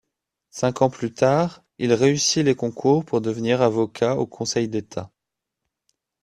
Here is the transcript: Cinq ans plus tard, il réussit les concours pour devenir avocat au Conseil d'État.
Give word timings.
Cinq 0.49 0.81
ans 0.81 0.89
plus 0.89 1.13
tard, 1.13 1.63
il 1.77 1.93
réussit 1.93 2.43
les 2.43 2.55
concours 2.55 3.05
pour 3.05 3.21
devenir 3.21 3.61
avocat 3.61 4.15
au 4.15 4.25
Conseil 4.25 4.67
d'État. 4.67 5.11